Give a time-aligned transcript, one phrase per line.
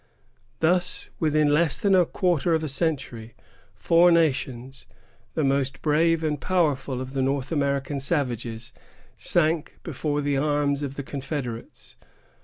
[0.61, 3.35] Thus, within less than a quarter of a century,
[3.75, 4.87] four nations,
[5.35, 8.73] the most brave and powerful of the North American savages,
[9.15, 11.97] sank before the arms of the confederates.